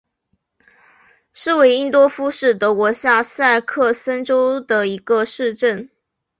[1.31, 5.91] 施韦因多夫是德国下萨克森州的一个市镇。